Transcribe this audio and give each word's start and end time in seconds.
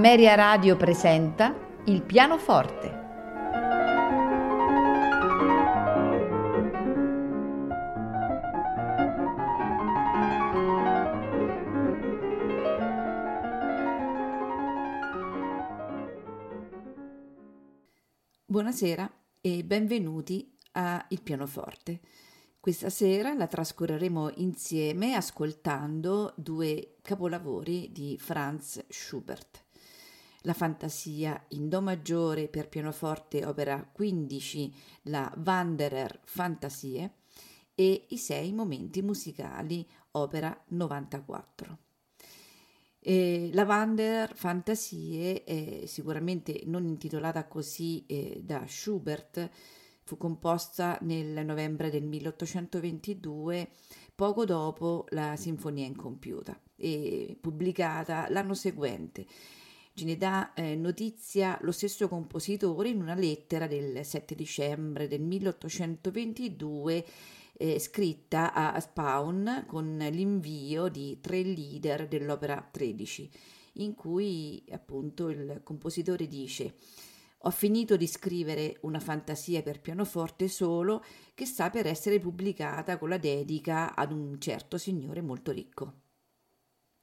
Ameria 0.00 0.34
Radio 0.34 0.78
presenta 0.78 1.54
Il 1.84 2.00
pianoforte. 2.00 2.88
Buonasera 18.46 19.12
e 19.42 19.62
benvenuti 19.64 20.50
a 20.72 21.04
Il 21.10 21.20
pianoforte. 21.20 22.00
Questa 22.58 22.88
sera 22.88 23.34
la 23.34 23.46
trascorreremo 23.46 24.30
insieme 24.36 25.14
ascoltando 25.14 26.32
due 26.38 26.96
capolavori 27.02 27.92
di 27.92 28.16
Franz 28.18 28.82
Schubert. 28.88 29.68
La 30.44 30.54
fantasia 30.54 31.44
in 31.48 31.68
Do 31.68 31.82
maggiore 31.82 32.48
per 32.48 32.68
pianoforte 32.68 33.44
opera 33.44 33.86
15, 33.92 34.74
la 35.02 35.30
Wanderer 35.44 36.20
Fantasie 36.24 37.16
e 37.74 38.06
i 38.08 38.16
sei 38.16 38.50
momenti 38.52 39.02
musicali 39.02 39.86
opera 40.12 40.58
94. 40.68 41.78
Eh, 43.00 43.50
la 43.52 43.64
Wanderer 43.64 44.34
Fantasie, 44.34 45.44
eh, 45.44 45.84
sicuramente 45.86 46.62
non 46.64 46.84
intitolata 46.86 47.46
così 47.46 48.06
eh, 48.06 48.40
da 48.42 48.64
Schubert, 48.66 49.50
fu 50.04 50.16
composta 50.16 50.98
nel 51.02 51.44
novembre 51.44 51.90
del 51.90 52.04
1822, 52.04 53.70
poco 54.14 54.46
dopo 54.46 55.04
la 55.10 55.36
Sinfonia 55.36 55.86
incompiuta, 55.86 56.58
e 56.76 57.36
pubblicata 57.38 58.26
l'anno 58.30 58.54
seguente. 58.54 59.26
Ce 59.92 60.04
ne 60.04 60.16
dà 60.16 60.54
eh, 60.54 60.76
notizia 60.76 61.58
lo 61.62 61.72
stesso 61.72 62.08
compositore 62.08 62.88
in 62.88 63.00
una 63.00 63.14
lettera 63.14 63.66
del 63.66 64.04
7 64.04 64.34
dicembre 64.34 65.08
del 65.08 65.20
1822 65.20 67.04
eh, 67.54 67.78
scritta 67.78 68.54
a 68.54 68.80
Spawn 68.80 69.64
con 69.66 69.98
l'invio 70.10 70.88
di 70.88 71.20
tre 71.20 71.42
leader 71.42 72.08
dell'opera 72.08 72.66
13, 72.70 73.30
in 73.74 73.94
cui 73.94 74.64
appunto 74.70 75.28
il 75.28 75.60
compositore 75.62 76.26
dice 76.26 76.74
ho 77.44 77.50
finito 77.50 77.96
di 77.96 78.06
scrivere 78.06 78.76
una 78.82 79.00
fantasia 79.00 79.62
per 79.62 79.80
pianoforte 79.80 80.46
solo 80.46 81.02
che 81.34 81.46
sta 81.46 81.70
per 81.70 81.86
essere 81.86 82.18
pubblicata 82.18 82.98
con 82.98 83.08
la 83.08 83.16
dedica 83.16 83.94
ad 83.94 84.12
un 84.12 84.38
certo 84.38 84.76
signore 84.76 85.22
molto 85.22 85.50
ricco. 85.50 86.09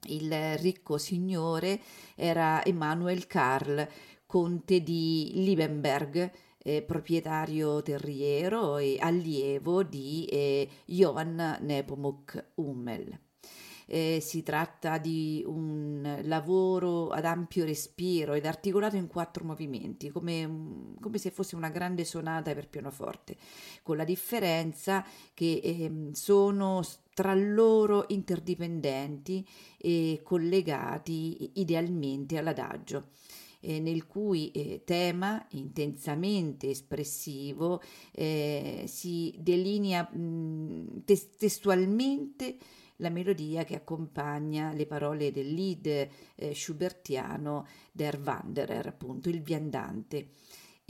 Il 0.06 0.56
ricco 0.58 0.96
signore 0.96 1.80
era 2.14 2.64
Emanuel 2.64 3.26
Karl, 3.26 3.86
conte 4.26 4.82
di 4.82 5.30
Liebenberg, 5.34 6.30
eh, 6.58 6.82
proprietario 6.82 7.82
terriero 7.82 8.78
e 8.78 8.96
allievo 9.00 9.82
di 9.82 10.24
eh, 10.26 10.68
Johann 10.86 11.40
Nepomuk 11.60 12.52
Hummel. 12.54 13.27
Eh, 13.90 14.18
si 14.20 14.42
tratta 14.42 14.98
di 14.98 15.42
un 15.46 16.20
lavoro 16.24 17.08
ad 17.08 17.24
ampio 17.24 17.64
respiro 17.64 18.34
ed 18.34 18.44
articolato 18.44 18.96
in 18.96 19.06
quattro 19.06 19.44
movimenti, 19.46 20.10
come, 20.10 20.94
come 21.00 21.16
se 21.16 21.30
fosse 21.30 21.56
una 21.56 21.70
grande 21.70 22.04
sonata 22.04 22.52
per 22.52 22.68
pianoforte, 22.68 23.38
con 23.82 23.96
la 23.96 24.04
differenza 24.04 25.02
che 25.32 25.60
eh, 25.64 26.10
sono 26.12 26.82
tra 27.14 27.32
loro 27.34 28.04
interdipendenti 28.08 29.46
e 29.78 30.20
collegati 30.22 31.52
idealmente 31.54 32.36
all'adagio. 32.36 33.08
Eh, 33.60 33.80
nel 33.80 34.06
cui 34.06 34.52
eh, 34.52 34.82
tema 34.84 35.44
intensamente 35.50 36.70
espressivo 36.70 37.82
eh, 38.12 38.84
si 38.86 39.34
delinea 39.36 40.08
mh, 40.08 41.02
tes- 41.04 41.34
testualmente 41.36 42.56
la 42.98 43.10
melodia 43.10 43.64
che 43.64 43.74
accompagna 43.74 44.72
le 44.72 44.86
parole 44.86 45.30
del 45.32 45.52
lead 45.52 45.86
eh, 45.86 46.54
schubertiano 46.54 47.66
Der 47.92 48.20
Wanderer, 48.20 48.86
appunto 48.86 49.28
il 49.28 49.42
viandante 49.42 50.30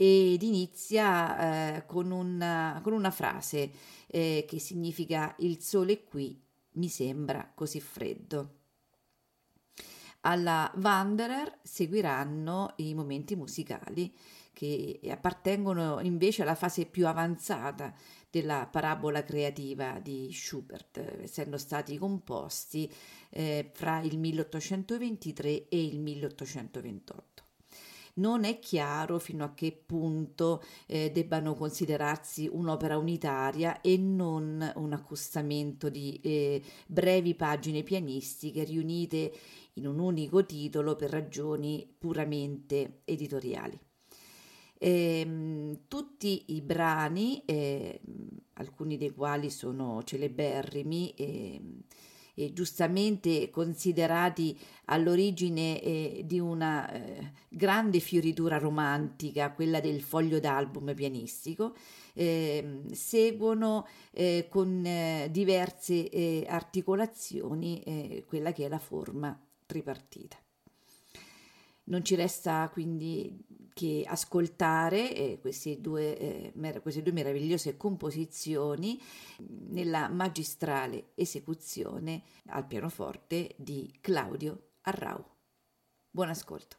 ed 0.01 0.41
inizia 0.43 1.75
eh, 1.75 1.85
con, 1.85 2.11
una, 2.11 2.79
con, 2.81 2.93
una, 2.93 3.11
frase 3.11 3.69
eh, 4.07 4.45
che 4.47 4.57
significa 4.57 5.35
il 5.39 5.61
sole 5.61 6.05
qui 6.05 6.41
mi 6.75 6.87
sembra 6.87 7.51
così 7.53 7.81
freddo. 7.81 8.55
Alla 10.21 10.71
Wanderer 10.77 11.59
seguiranno 11.63 12.75
i 12.77 12.93
momenti 12.93 13.35
musicali 13.35 14.15
che 14.53 14.99
appartengono 15.09 15.99
invece 16.01 16.43
alla 16.43 16.55
fase 16.55 16.85
più 16.85 17.05
avanzata 17.05 17.93
della 18.29 18.67
parabola 18.71 19.23
creativa 19.23 19.99
di 19.99 20.31
Schubert, 20.31 20.97
essendo 21.21 21.57
stati 21.57 21.97
composti 21.97 22.91
eh, 23.29 23.69
fra 23.73 24.01
il 24.01 24.17
1823 24.17 25.67
e 25.67 25.83
il 25.83 25.99
1828 25.99 27.43
non 28.19 28.43
è 28.43 28.59
chiaro 28.59 29.17
fino 29.19 29.43
a 29.43 29.53
che 29.53 29.71
punto 29.85 30.61
eh, 30.85 31.11
debbano 31.11 31.55
considerarsi 31.55 32.49
un'opera 32.51 32.97
unitaria 32.97 33.81
e 33.81 33.97
non 33.97 34.71
un 34.75 34.93
accostamento 34.93 35.89
di 35.89 36.19
eh, 36.21 36.61
brevi 36.85 37.35
pagine 37.35 37.83
pianistiche 37.83 38.63
riunite 38.63 39.31
in 39.73 39.87
un 39.87 39.99
unico 39.99 40.45
titolo 40.45 40.95
per 40.95 41.09
ragioni 41.09 41.87
puramente 41.97 43.01
editoriali. 43.05 43.79
Eh, 44.81 45.77
tutti 45.89 46.55
i 46.55 46.61
brani, 46.61 47.43
eh, 47.43 47.99
alcuni 48.53 48.95
dei 48.95 49.11
quali 49.11 49.49
sono 49.49 50.01
celeberrimi 50.03 51.13
eh, 51.17 51.61
e 52.33 52.53
giustamente 52.53 53.49
considerati 53.49 54.57
all'origine 54.85 55.81
eh, 55.81 56.21
di 56.25 56.39
una 56.39 56.89
eh, 56.89 57.33
grande 57.49 57.99
fioritura 57.99 58.57
romantica, 58.57 59.51
quella 59.51 59.81
del 59.81 60.01
foglio 60.01 60.39
d'album 60.39 60.93
pianistico, 60.95 61.75
ehm, 62.13 62.89
seguono 62.91 63.85
eh, 64.11 64.47
con 64.49 64.81
diverse 65.29 66.45
articolazioni 66.47 68.23
quella 68.25 68.53
che 68.53 68.65
è 68.65 68.69
la 68.69 68.79
forma 68.79 69.37
tripartita. 69.65 70.37
Non 71.85 72.05
ci 72.05 72.15
resta 72.15 72.69
quindi 72.71 73.37
che 73.79 74.03
ascoltare 74.05 75.15
eh, 75.15 75.37
queste, 75.39 75.79
due, 75.79 76.17
eh, 76.17 76.51
mer- 76.55 76.81
queste 76.81 77.01
due 77.01 77.13
meravigliose 77.13 77.77
composizioni 77.77 79.01
nella 79.69 80.09
magistrale 80.09 81.11
esecuzione 81.15 82.23
al 82.47 82.67
pianoforte 82.67 83.53
di 83.55 83.89
Claudio 84.01 84.71
Arrau. 84.81 85.23
Buon 86.11 86.27
ascolto. 86.27 86.78